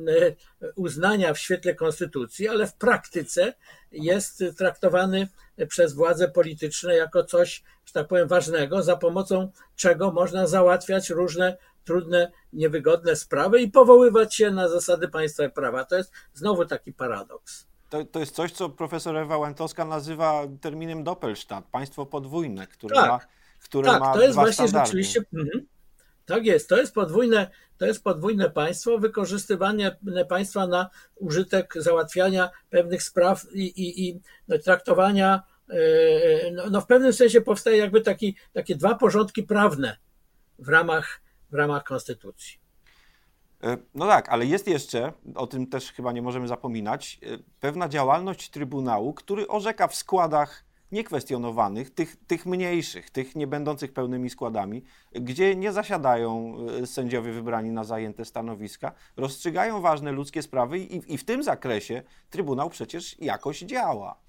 uznania 0.76 1.34
w 1.34 1.40
świetle 1.40 1.76
konstytucji, 1.76 2.48
ale 2.48 2.68
w 2.68 2.74
praktyce 2.74 3.54
jest 3.92 4.44
traktowany 4.58 5.28
przez 5.68 5.94
władze 5.94 6.28
polityczne 6.28 6.96
jako 6.96 7.24
coś, 7.24 7.64
że 7.86 7.94
tak 7.94 8.08
powiem, 8.08 8.28
ważnego, 8.28 8.84
za 8.84 8.96
pomocą 8.96 9.52
czego 9.76 10.12
można 10.12 10.48
załatwiać 10.48 11.10
różne 11.10 11.58
trudne, 11.84 12.32
niewygodne 12.54 13.16
sprawy 13.16 13.62
i 13.62 13.72
powoływać 13.72 14.36
się 14.36 14.52
na 14.52 14.70
zasady 14.70 15.08
państwa 15.08 15.50
prawa. 15.50 15.86
To 15.86 15.96
jest 15.96 16.12
znowu 16.34 16.66
taki 16.66 16.94
paradoks. 16.94 17.68
To, 17.90 18.06
to 18.06 18.20
jest 18.20 18.36
coś, 18.36 18.52
co 18.52 18.70
profesor 18.70 19.18
Ewa 19.18 19.38
Łętowska 19.38 19.86
nazywa 19.86 20.44
terminem 20.62 21.04
Doppelstadt, 21.04 21.66
państwo 21.66 22.06
podwójne, 22.06 22.68
które 22.68 22.96
tak, 22.96 23.10
ma, 23.10 23.20
które 23.60 23.90
tak, 23.90 24.00
ma 24.00 24.14
to 24.14 24.22
jest 24.22 24.36
właśnie 24.36 24.54
standardy. 24.54 24.86
rzeczywiście. 24.86 25.22
Mhm. 25.34 25.66
Tak 26.26 26.46
jest, 26.46 26.70
to 26.70 26.78
jest 26.78 26.94
podwójne, 26.94 27.52
to 27.78 27.86
jest 27.86 28.04
podwójne 28.04 28.50
państwo, 28.50 28.98
wykorzystywanie 28.98 29.96
państwa 30.30 30.68
na 30.68 30.90
użytek 31.16 31.74
załatwiania 31.78 32.50
pewnych 32.70 33.04
spraw 33.04 33.46
i, 33.54 33.62
i, 33.62 34.10
i 34.10 34.20
traktowania. 34.64 35.44
No, 36.54 36.70
no 36.70 36.82
w 36.82 36.88
pewnym 36.88 37.14
sensie 37.14 37.42
powstaje 37.42 37.78
jakby 37.78 38.02
taki, 38.02 38.36
takie 38.54 38.76
dwa 38.76 38.96
porządki 38.96 39.44
prawne 39.44 39.98
w 40.60 40.70
ramach, 40.70 41.22
w 41.52 41.54
ramach 41.54 41.84
konstytucji. 41.84 42.65
No 43.96 44.08
tak, 44.08 44.30
ale 44.30 44.46
jest 44.46 44.68
jeszcze, 44.68 45.14
o 45.36 45.48
tym 45.48 45.68
też 45.68 45.92
chyba 45.92 46.12
nie 46.12 46.22
możemy 46.22 46.48
zapominać, 46.48 47.20
pewna 47.60 47.90
działalność 47.90 48.50
Trybunału, 48.50 49.14
który 49.14 49.48
orzeka 49.48 49.88
w 49.88 49.96
składach 49.96 50.66
niekwestionowanych, 50.92 51.94
tych, 51.94 52.16
tych 52.28 52.46
mniejszych, 52.46 53.10
tych 53.10 53.36
nie 53.36 53.48
będących 53.48 53.94
pełnymi 53.94 54.30
składami, 54.30 54.84
gdzie 55.12 55.56
nie 55.56 55.72
zasiadają 55.72 56.58
sędziowie 56.86 57.32
wybrani 57.32 57.72
na 57.72 57.84
zajęte 57.84 58.26
stanowiska, 58.26 58.92
rozstrzygają 59.18 59.82
ważne 59.82 60.12
ludzkie 60.12 60.42
sprawy 60.42 60.80
i, 60.80 61.14
i 61.14 61.18
w 61.18 61.26
tym 61.26 61.44
zakresie 61.44 62.04
Trybunał 62.30 62.70
przecież 62.70 63.20
jakoś 63.20 63.60
działa. 63.60 64.20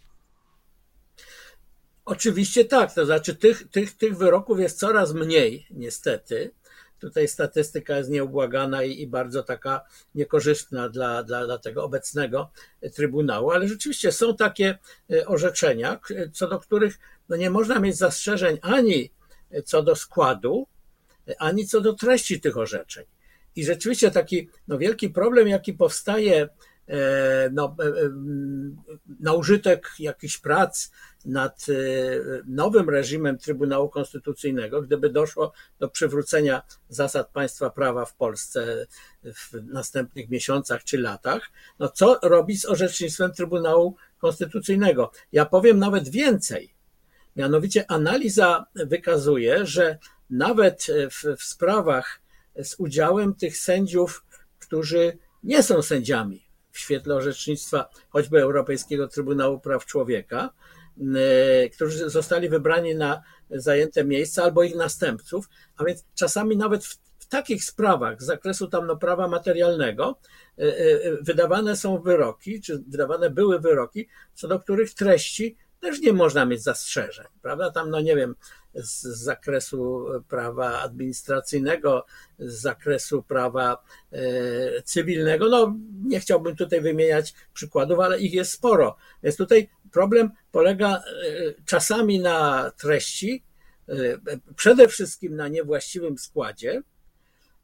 Oczywiście 2.05 2.64
tak, 2.64 2.95
to 2.95 3.07
znaczy 3.07 3.37
tych, 3.37 3.71
tych, 3.71 3.97
tych 3.97 4.16
wyroków 4.16 4.61
jest 4.61 4.78
coraz 4.78 5.14
mniej, 5.14 5.66
niestety. 5.71 6.55
Tutaj 7.00 7.29
statystyka 7.29 7.99
jest 7.99 8.11
nieubłagana 8.11 8.83
i, 8.83 9.00
i 9.00 9.07
bardzo 9.07 9.43
taka 9.43 9.85
niekorzystna 10.15 10.88
dla, 10.88 11.23
dla, 11.23 11.47
dla 11.47 11.59
tego 11.59 11.85
obecnego 11.85 12.50
Trybunału, 12.95 13.50
ale 13.50 13.69
rzeczywiście 13.69 14.12
są 14.12 14.37
takie 14.37 14.79
orzeczenia, 15.26 16.00
co 16.33 16.49
do 16.49 16.59
których 16.59 16.99
no 17.29 17.37
nie 17.37 17.50
można 17.50 17.81
mieć 17.81 17.97
zastrzeżeń 17.97 18.59
ani 18.62 19.11
co 19.65 19.83
do 19.83 19.97
składu, 19.97 20.67
ani 21.38 21.67
co 21.67 21.81
do 21.81 21.93
treści 21.93 22.41
tych 22.41 22.57
orzeczeń. 22.57 23.05
I 23.57 23.65
rzeczywiście 23.65 24.11
taki 24.11 24.49
no, 24.69 24.79
wielki 24.79 25.11
problem, 25.11 25.49
jaki 25.49 25.73
powstaje 25.73 26.49
no, 27.52 27.76
na 29.21 29.33
użytek 29.33 29.90
jakichś 29.99 30.38
prac 30.38 30.90
nad 31.25 31.66
nowym 32.47 32.90
reżimem 32.90 33.38
Trybunału 33.38 33.88
Konstytucyjnego, 33.88 34.83
gdyby 34.83 35.11
doszło 35.11 35.52
do 35.78 35.88
przywrócenia 35.88 36.62
zasad 36.88 37.31
państwa 37.31 37.71
prawa 37.71 38.05
w 38.05 38.14
Polsce 38.14 38.87
w 39.23 39.64
następnych 39.64 40.28
miesiącach 40.28 40.85
czy 40.85 40.99
latach, 40.99 41.50
no 41.78 41.88
co 41.88 42.19
robić 42.23 42.61
z 42.61 42.64
orzecznictwem 42.64 43.33
Trybunału 43.33 43.97
Konstytucyjnego? 44.19 45.11
Ja 45.33 45.47
powiem 45.47 45.78
nawet 45.78 46.09
więcej. 46.09 46.75
Mianowicie 47.37 47.90
analiza 47.90 48.66
wykazuje, 48.75 49.66
że 49.66 49.99
nawet 50.31 50.87
w, 51.11 51.37
w 51.37 51.45
sprawach 51.45 52.21
z 52.62 52.75
udziałem 52.78 53.35
tych 53.35 53.57
sędziów, 53.57 54.25
którzy 54.59 55.19
nie 55.43 55.62
są 55.62 55.83
sędziami, 55.83 56.46
w 56.76 56.78
świetle 56.78 57.14
orzecznictwa 57.14 57.88
choćby 58.09 58.40
Europejskiego 58.40 59.09
Trybunału 59.09 59.61
Praw 59.61 59.87
Człowieka, 59.87 60.50
którzy 61.73 62.11
zostali 62.11 62.49
wybrani 62.49 62.95
na 62.95 63.23
zajęte 63.50 64.04
miejsca 64.04 64.42
albo 64.42 64.62
ich 64.62 64.76
następców, 64.76 65.49
a 65.76 65.85
więc 65.85 66.04
czasami 66.14 66.56
nawet 66.56 66.85
w, 66.85 66.99
w 67.18 67.26
takich 67.28 67.64
sprawach 67.64 68.23
z 68.23 68.26
zakresu 68.26 68.68
tam 68.68 68.87
no, 68.87 68.97
prawa 68.97 69.28
materialnego 69.28 70.18
wydawane 71.21 71.76
są 71.76 72.02
wyroki, 72.02 72.61
czy 72.61 72.78
wydawane 72.88 73.30
były 73.30 73.61
wyroki, 73.61 74.09
co 74.35 74.49
do 74.49 74.61
których 74.61 74.95
treści 74.95 75.56
też 75.80 76.00
nie 76.00 76.12
można 76.12 76.45
mieć 76.45 76.62
zastrzeżeń, 76.62 77.26
prawda? 77.42 77.71
Tam, 77.71 77.90
no 77.90 78.00
nie 78.00 78.16
wiem, 78.16 78.35
z 78.76 79.02
zakresu 79.02 80.06
prawa 80.28 80.80
administracyjnego, 80.80 82.06
z 82.38 82.61
zakresu 82.61 83.23
prawa 83.23 83.85
cywilnego. 84.85 85.49
No, 85.49 85.76
nie 86.04 86.21
chciałbym 86.21 86.56
tutaj 86.56 86.80
wymieniać 86.80 87.35
przykładów, 87.54 87.99
ale 87.99 88.21
ich 88.21 88.33
jest 88.33 88.52
sporo. 88.52 88.97
Więc 89.23 89.37
tutaj 89.37 89.68
problem 89.92 90.30
polega 90.52 91.02
czasami 91.64 92.21
na 92.21 92.71
treści, 92.71 93.45
przede 94.56 94.88
wszystkim 94.88 95.37
na 95.37 95.49
niewłaściwym 95.49 96.18
składzie, 96.18 96.83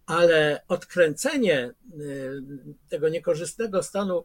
ale 0.07 0.62
odkręcenie 0.69 1.75
tego 2.88 3.09
niekorzystnego 3.09 3.83
stanu 3.83 4.25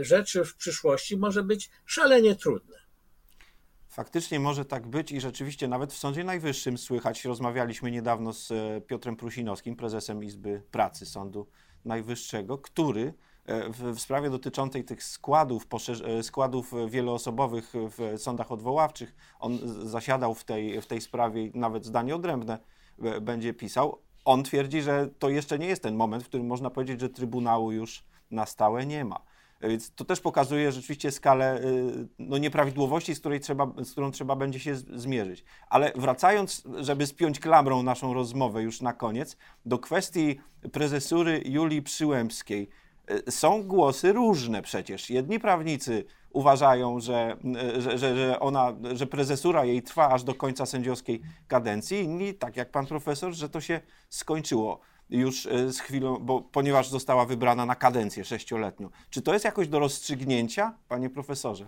rzeczy 0.00 0.44
w 0.44 0.56
przyszłości 0.56 1.16
może 1.16 1.42
być 1.42 1.70
szalenie 1.86 2.36
trudne. 2.36 2.83
Faktycznie 3.94 4.40
może 4.40 4.64
tak 4.64 4.86
być 4.86 5.12
i 5.12 5.20
rzeczywiście 5.20 5.68
nawet 5.68 5.92
w 5.92 5.96
Sądzie 5.96 6.24
Najwyższym 6.24 6.78
słychać, 6.78 7.24
rozmawialiśmy 7.24 7.90
niedawno 7.90 8.32
z 8.32 8.52
Piotrem 8.86 9.16
Prusinowskim, 9.16 9.76
prezesem 9.76 10.24
Izby 10.24 10.62
Pracy 10.70 11.06
Sądu 11.06 11.46
Najwyższego, 11.84 12.58
który 12.58 13.14
w, 13.46 13.92
w 13.94 14.00
sprawie 14.00 14.30
dotyczącej 14.30 14.84
tych 14.84 15.04
składów, 15.04 15.66
składów 16.22 16.72
wieloosobowych 16.88 17.72
w 17.74 18.18
sądach 18.18 18.52
odwoławczych, 18.52 19.14
on 19.38 19.58
zasiadał 19.88 20.34
w 20.34 20.44
tej, 20.44 20.80
w 20.80 20.86
tej 20.86 21.00
sprawie 21.00 21.50
nawet 21.54 21.84
zdanie 21.84 22.14
odrębne 22.14 22.58
będzie 23.20 23.54
pisał. 23.54 23.98
On 24.24 24.42
twierdzi, 24.42 24.82
że 24.82 25.08
to 25.18 25.28
jeszcze 25.28 25.58
nie 25.58 25.66
jest 25.66 25.82
ten 25.82 25.96
moment, 25.96 26.24
w 26.24 26.28
którym 26.28 26.46
można 26.46 26.70
powiedzieć, 26.70 27.00
że 27.00 27.08
Trybunału 27.08 27.72
już 27.72 28.04
na 28.30 28.46
stałe 28.46 28.86
nie 28.86 29.04
ma. 29.04 29.20
Więc 29.60 29.94
to 29.94 30.04
też 30.04 30.20
pokazuje 30.20 30.72
rzeczywiście 30.72 31.10
skalę 31.10 31.60
no, 32.18 32.38
nieprawidłowości, 32.38 33.14
z, 33.14 33.20
której 33.20 33.40
trzeba, 33.40 33.72
z 33.84 33.92
którą 33.92 34.10
trzeba 34.10 34.36
będzie 34.36 34.60
się 34.60 34.76
zmierzyć. 34.76 35.44
Ale 35.68 35.92
wracając, 35.94 36.62
żeby 36.80 37.06
spiąć 37.06 37.40
klamrą 37.40 37.82
naszą 37.82 38.14
rozmowę 38.14 38.62
już 38.62 38.80
na 38.80 38.92
koniec, 38.92 39.36
do 39.66 39.78
kwestii 39.78 40.40
prezesury 40.72 41.42
Julii 41.44 41.82
Przyłębskiej. 41.82 42.68
Są 43.30 43.62
głosy 43.62 44.12
różne 44.12 44.62
przecież. 44.62 45.10
Jedni 45.10 45.40
prawnicy 45.40 46.04
uważają, 46.30 47.00
że, 47.00 47.36
że, 47.78 47.98
że, 47.98 48.40
ona, 48.40 48.72
że 48.92 49.06
prezesura 49.06 49.64
jej 49.64 49.82
trwa 49.82 50.08
aż 50.08 50.24
do 50.24 50.34
końca 50.34 50.66
sędziowskiej 50.66 51.20
kadencji, 51.48 52.00
inni, 52.00 52.34
tak 52.34 52.56
jak 52.56 52.70
pan 52.70 52.86
profesor, 52.86 53.32
że 53.32 53.48
to 53.48 53.60
się 53.60 53.80
skończyło 54.08 54.80
już 55.10 55.42
z 55.68 55.78
chwilą, 55.78 56.18
bo, 56.18 56.40
ponieważ 56.40 56.88
została 56.88 57.26
wybrana 57.26 57.66
na 57.66 57.74
kadencję 57.74 58.24
sześcioletnią. 58.24 58.90
Czy 59.10 59.22
to 59.22 59.32
jest 59.32 59.44
jakoś 59.44 59.68
do 59.68 59.78
rozstrzygnięcia, 59.78 60.78
panie 60.88 61.10
profesorze? 61.10 61.66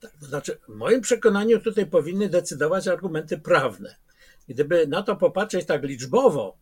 Tak, 0.00 0.10
to 0.20 0.26
znaczy, 0.26 0.58
w 0.68 0.74
moim 0.74 1.00
przekonaniu 1.00 1.60
tutaj 1.60 1.86
powinny 1.86 2.28
decydować 2.28 2.88
argumenty 2.88 3.38
prawne. 3.38 3.96
Gdyby 4.48 4.86
na 4.86 5.02
to 5.02 5.16
popatrzeć 5.16 5.66
tak 5.66 5.82
liczbowo, 5.82 6.56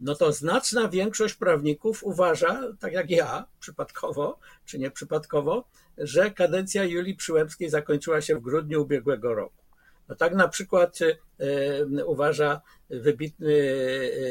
no 0.00 0.14
to 0.14 0.32
znaczna 0.32 0.88
większość 0.88 1.34
prawników 1.34 2.04
uważa, 2.04 2.60
tak 2.80 2.92
jak 2.92 3.10
ja, 3.10 3.46
przypadkowo 3.60 4.38
czy 4.64 4.78
nieprzypadkowo, 4.78 5.64
że 5.98 6.30
kadencja 6.30 6.84
Julii 6.84 7.16
Przyłębskiej 7.16 7.70
zakończyła 7.70 8.20
się 8.20 8.36
w 8.36 8.40
grudniu 8.40 8.82
ubiegłego 8.82 9.34
roku. 9.34 9.64
No 10.08 10.14
tak 10.14 10.34
na 10.34 10.48
przykład 10.48 10.98
y, 11.00 12.06
uważa 12.06 12.60
wybitny 12.90 13.54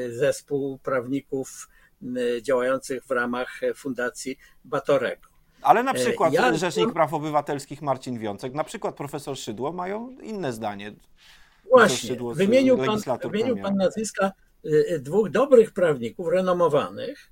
zespół 0.10 0.78
prawników 0.78 1.70
działających 2.42 3.04
w 3.04 3.12
ramach 3.12 3.62
Fundacji 3.76 4.38
Batorego. 4.66 5.28
Ale 5.62 5.84
na 5.84 5.94
przykład 5.94 6.34
ja... 6.34 6.54
Rzecznik 6.54 6.94
Praw 6.94 7.14
Obywatelskich 7.14 7.82
Marcin 7.82 8.20
Wiącek, 8.20 8.54
na 8.54 8.64
przykład 8.64 8.96
profesor 8.96 9.38
Szydło 9.38 9.72
mają 9.72 10.10
inne 10.10 10.54
zdanie. 10.54 10.94
Właśnie, 11.70 12.18
wymienił 12.34 12.78
pan, 12.78 13.00
wymienił 13.32 13.58
pan 13.58 13.76
nazwiska 13.76 14.32
dwóch 15.00 15.30
dobrych 15.30 15.72
prawników, 15.72 16.28
renomowanych, 16.28 17.32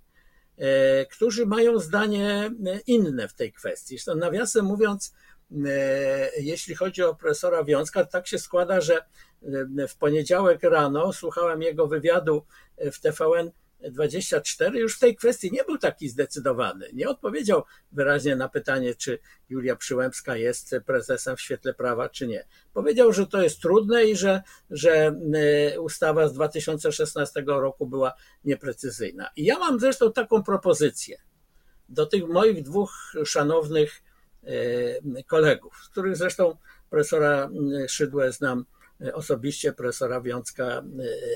którzy 1.12 1.46
mają 1.46 1.80
zdanie 1.80 2.52
inne 2.88 3.28
w 3.28 3.34
tej 3.34 3.54
kwestii. 3.54 3.98
Nawiasem 4.16 4.66
mówiąc, 4.66 5.14
jeśli 6.40 6.76
chodzi 6.76 7.04
o 7.04 7.16
profesora 7.16 7.64
Wiązka, 7.64 8.06
tak 8.06 8.28
się 8.28 8.40
składa, 8.40 8.82
że 8.82 9.06
w 9.90 9.98
poniedziałek 9.98 10.64
rano 10.64 11.14
słuchałem 11.14 11.62
jego 11.62 11.88
wywiadu 11.88 12.46
w 12.78 13.00
TVN 13.00 13.52
24 13.92 14.80
już 14.80 14.96
w 14.96 15.00
tej 15.00 15.16
kwestii 15.16 15.52
nie 15.52 15.64
był 15.64 15.78
taki 15.78 16.10
zdecydowany. 16.10 16.90
Nie 16.94 17.10
odpowiedział 17.10 17.64
wyraźnie 17.92 18.36
na 18.36 18.50
pytanie, 18.50 18.96
czy 18.96 19.20
Julia 19.50 19.76
Przyłębska 19.76 20.38
jest 20.38 20.76
prezesem 20.86 21.36
w 21.36 21.42
świetle 21.42 21.74
prawa, 21.74 22.10
czy 22.10 22.28
nie. 22.28 22.46
Powiedział, 22.74 23.14
że 23.14 23.28
to 23.28 23.42
jest 23.42 23.62
trudne 23.62 24.06
i 24.06 24.16
że, 24.16 24.42
że 24.70 25.16
e, 25.74 25.80
ustawa 25.80 26.28
z 26.28 26.34
2016 26.34 27.44
roku 27.48 27.88
była 27.88 28.14
nieprecyzyjna. 28.44 29.30
I 29.36 29.46
ja 29.46 29.60
mam 29.60 29.80
zresztą 29.80 30.14
taką 30.14 30.44
propozycję 30.44 31.18
do 31.90 32.06
tych 32.06 32.28
moich 32.28 32.64
dwóch 32.64 33.14
szanownych 33.26 34.02
e, 34.02 34.05
kolegów, 35.28 35.82
z 35.86 35.90
których 35.90 36.18
zresztą 36.18 36.58
profesora 36.90 37.50
Szydłę 37.88 38.32
znam 38.32 38.66
osobiście, 39.14 39.74
profesora 39.74 40.22
Wiązka 40.22 40.84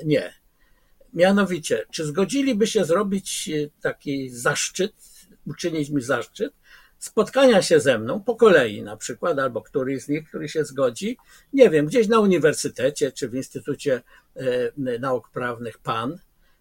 nie 0.06 0.34
Mianowicie, 1.14 1.86
czy 1.92 2.06
zgodziliby 2.06 2.68
się 2.68 2.86
zrobić 2.86 3.50
e, 3.50 3.70
taki 3.82 4.30
zaszczyt, 4.30 4.94
uczynić 5.48 5.90
mi 5.90 6.02
zaszczyt, 6.02 6.54
spotkania 7.00 7.62
się 7.62 7.80
ze 7.80 8.00
mną 8.00 8.24
po 8.24 8.36
kolei 8.36 8.84
na 8.84 8.98
przykład, 8.98 9.40
albo 9.40 9.62
któryś 9.62 10.04
z 10.04 10.10
nich, 10.10 10.30
który 10.30 10.50
się 10.50 10.66
zgodzi, 10.66 11.18
nie 11.54 11.70
wiem, 11.70 11.86
gdzieś 11.86 12.08
na 12.08 12.20
uniwersytecie 12.20 13.12
czy 13.12 13.30
w 13.30 13.36
Instytucie 13.36 14.02
e, 14.36 15.00
Nauk 15.00 15.30
Prawnych 15.30 15.78
PAN, 15.78 16.18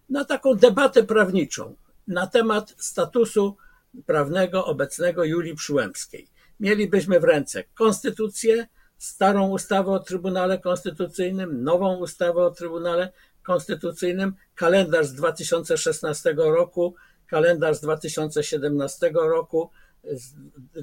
na 0.09 0.25
taką 0.25 0.55
debatę 0.55 1.03
prawniczą 1.03 1.75
na 2.07 2.27
temat 2.27 2.75
statusu 2.77 3.57
prawnego 4.05 4.65
obecnego 4.65 5.23
Julii 5.23 5.55
Przyłębskiej. 5.55 6.27
Mielibyśmy 6.59 7.19
w 7.19 7.23
ręce 7.23 7.63
konstytucję, 7.63 8.67
starą 8.97 9.49
ustawę 9.49 9.91
o 9.91 9.99
Trybunale 9.99 10.59
Konstytucyjnym, 10.59 11.63
nową 11.63 11.97
ustawę 11.97 12.45
o 12.45 12.51
Trybunale 12.51 13.11
konstytucyjnym, 13.43 14.33
kalendarz 14.55 15.05
z 15.05 15.13
2016 15.13 16.35
roku, 16.37 16.95
kalendarz 17.27 17.77
z 17.77 17.81
2017 17.81 19.11
roku, 19.13 19.69
z 20.03 20.33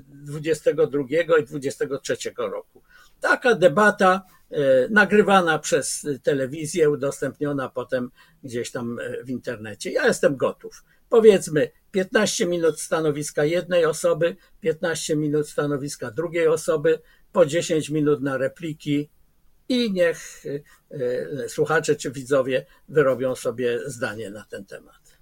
22 0.02 1.00
i 1.40 1.45
23 1.45 2.16
roku. 2.37 2.83
Taka 3.21 3.54
debata 3.54 4.23
e, 4.50 4.88
nagrywana 4.90 5.59
przez 5.59 6.06
telewizję, 6.23 6.90
udostępniona 6.90 7.68
potem 7.68 8.11
gdzieś 8.42 8.71
tam 8.71 8.99
e, 8.99 9.25
w 9.25 9.30
internecie. 9.30 9.90
Ja 9.90 10.06
jestem 10.06 10.37
gotów. 10.37 10.85
Powiedzmy 11.09 11.71
15 11.96 12.46
minut 12.46 12.80
stanowiska 12.80 13.44
jednej 13.44 13.84
osoby, 13.84 14.36
15 14.60 15.16
minut 15.16 15.48
stanowiska 15.48 16.10
drugiej 16.10 16.48
osoby, 16.48 17.00
po 17.32 17.46
10 17.46 17.90
minut 17.90 18.22
na 18.22 18.36
repliki, 18.36 19.10
i 19.68 19.92
niech 19.92 20.46
y, 20.46 20.62
y, 20.92 21.48
słuchacze 21.48 21.96
czy 21.96 22.10
widzowie 22.10 22.66
wyrobią 22.88 23.34
sobie 23.34 23.90
zdanie 23.90 24.30
na 24.30 24.44
ten 24.44 24.64
temat. 24.64 25.18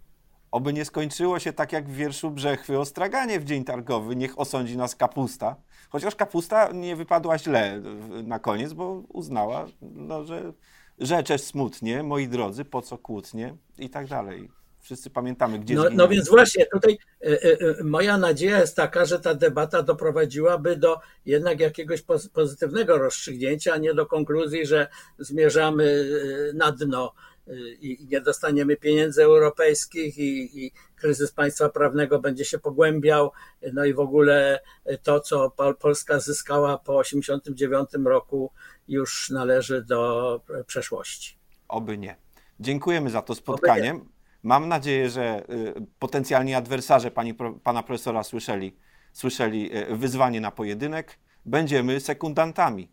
Oby 0.51 0.73
nie 0.73 0.85
skończyło 0.85 1.39
się 1.39 1.53
tak 1.53 1.73
jak 1.73 1.89
w 1.89 1.95
wierszu 1.95 2.31
Brzechwy 2.31 2.79
o 2.79 2.85
straganie 2.85 3.41
w 3.41 3.45
dzień 3.45 3.65
targowy, 3.65 4.17
niech 4.17 4.39
osądzi 4.39 4.77
nas 4.77 4.97
kapusta. 4.97 5.57
Chociaż 5.91 6.15
kapusta 6.15 6.73
nie 6.73 6.97
wypadła 6.97 7.39
źle 7.39 7.83
na 8.25 8.39
koniec, 8.39 8.73
bo 8.73 9.03
uznała, 9.09 9.67
no, 9.83 10.25
że 10.25 10.53
rzeczesz 10.99 11.43
smutnie, 11.43 12.03
moi 12.03 12.29
drodzy, 12.29 12.65
po 12.65 12.83
co 12.83 12.99
kłótnie 12.99 13.57
i 13.79 13.91
tak 13.91 14.07
dalej 14.07 14.64
wszyscy 14.85 15.11
pamiętamy, 15.11 15.59
gdzie 15.59 15.75
no, 15.75 15.85
no 15.93 16.09
więc 16.09 16.29
właśnie 16.29 16.67
tutaj 16.67 16.99
y, 17.27 17.29
y, 17.81 17.85
moja 17.85 18.19
nadzieja 18.19 18.61
jest 18.61 18.77
taka, 18.77 19.05
że 19.05 19.21
ta 19.21 19.35
debata 19.35 19.83
doprowadziłaby 19.83 20.77
do 20.77 21.01
jednak 21.27 21.61
jakiegoś 21.61 22.03
pozytywnego 22.33 22.99
rozstrzygnięcia, 22.99 23.73
a 23.73 23.77
nie 23.77 23.95
do 23.95 24.07
konkluzji, 24.07 24.67
że 24.67 24.89
zmierzamy 25.19 26.09
na 26.55 26.73
dno 26.73 27.15
i 27.81 28.07
nie 28.11 28.21
dostaniemy 28.21 28.77
pieniędzy 28.77 29.23
europejskich 29.23 30.19
i, 30.19 30.65
i, 30.65 30.73
kryzys 30.97 31.33
państwa 31.33 31.69
prawnego 31.69 32.19
będzie 32.19 32.45
się 32.45 32.59
pogłębiał, 32.59 33.33
no 33.73 33.85
i 33.85 33.95
w 33.95 34.01
ogóle 34.01 34.61
to, 35.03 35.21
co 35.21 35.51
Polska 35.79 36.21
zyskała 36.21 36.79
po 36.79 37.03
1989 37.03 38.07
roku 38.07 38.51
już 38.89 39.31
należy 39.31 39.83
do 39.83 40.41
przeszłości. 40.67 41.39
Oby 41.69 41.99
nie. 41.99 42.17
Dziękujemy 42.61 43.11
za 43.11 43.23
to 43.23 43.35
spotkanie. 43.35 44.01
Mam 44.45 44.69
nadzieję, 44.69 45.11
że 45.11 45.45
y, 45.51 45.75
potencjalni 45.99 46.55
adwersarze 46.55 47.11
pani, 47.11 47.35
pana 47.63 47.83
profesora 47.83 48.23
słyszeli, 48.23 48.77
słyszeli 49.13 49.77
y, 49.77 49.97
wyzwanie 49.97 50.41
na 50.41 50.51
pojedynek. 50.51 51.19
Będziemy 51.47 52.01
sekundantami, 52.01 52.91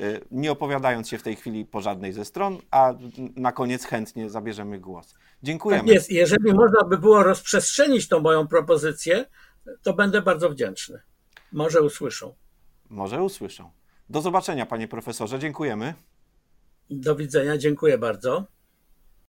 y, 0.00 0.20
nie 0.30 0.52
opowiadając 0.52 1.08
się 1.08 1.18
w 1.18 1.22
tej 1.22 1.36
chwili 1.36 1.64
po 1.64 1.80
żadnej 1.80 2.12
ze 2.12 2.24
stron, 2.24 2.58
a 2.70 2.94
na 3.36 3.52
koniec 3.52 3.84
chętnie 3.84 4.30
zabierzemy 4.30 4.80
głos. 4.80 5.14
Dziękujemy. 5.42 5.82
Tak 5.82 5.94
jest. 5.94 6.10
Jeżeli 6.10 6.54
można 6.54 6.84
by 6.84 6.98
było 6.98 7.22
rozprzestrzenić 7.22 8.08
tą 8.08 8.20
moją 8.20 8.46
propozycję, 8.48 9.24
to 9.82 9.92
będę 9.92 10.22
bardzo 10.22 10.50
wdzięczny. 10.50 11.00
Może 11.52 11.82
usłyszą. 11.82 12.34
Może 12.90 13.22
usłyszą. 13.22 13.70
Do 14.10 14.20
zobaczenia, 14.20 14.66
panie 14.66 14.88
profesorze. 14.88 15.38
Dziękujemy. 15.38 15.94
Do 16.90 17.16
widzenia. 17.16 17.58
Dziękuję 17.58 17.98
bardzo. 17.98 18.51